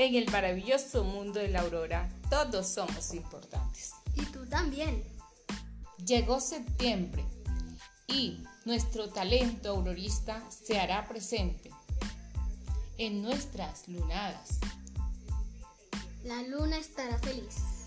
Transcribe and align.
En 0.00 0.14
el 0.14 0.30
maravilloso 0.30 1.04
mundo 1.04 1.40
de 1.40 1.48
la 1.48 1.60
aurora, 1.60 2.08
todos 2.30 2.66
somos 2.66 3.12
importantes. 3.12 3.92
Y 4.14 4.22
tú 4.22 4.46
también. 4.46 5.04
Llegó 6.06 6.40
septiembre 6.40 7.22
y 8.06 8.42
nuestro 8.64 9.10
talento 9.10 9.68
aurorista 9.68 10.42
se 10.48 10.80
hará 10.80 11.06
presente 11.06 11.68
en 12.96 13.20
nuestras 13.20 13.88
lunadas. 13.88 14.60
La 16.24 16.44
luna 16.44 16.78
estará 16.78 17.18
feliz. 17.18 17.79